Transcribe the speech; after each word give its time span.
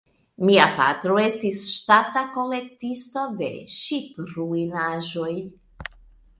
Mia 0.47 0.63
patro 0.77 1.17
estis 1.23 1.61
ŝtata 1.73 2.25
kolektisto 2.39 3.27
de 3.43 3.53
ŝipruinaĵoj. 3.77 5.33